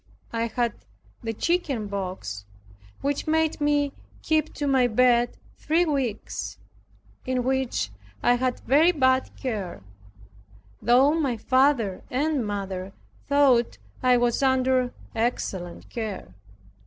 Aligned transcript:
I 0.33 0.47
had 0.47 0.73
the 1.21 1.31
chickenpox, 1.31 2.45
which 3.01 3.27
made 3.27 3.61
me 3.61 3.93
keep 4.23 4.51
to 4.55 4.65
my 4.65 4.87
bed 4.87 5.37
three 5.59 5.85
weeks, 5.85 6.57
in 7.23 7.43
which 7.43 7.91
I 8.23 8.33
had 8.33 8.61
very 8.61 8.91
bad 8.91 9.29
care, 9.37 9.83
though 10.81 11.11
my 11.13 11.37
father 11.37 12.01
and 12.09 12.43
mother 12.47 12.93
thought 13.27 13.77
I 14.01 14.17
was 14.17 14.41
under 14.41 14.91
excellent 15.13 15.87
care. 15.91 16.33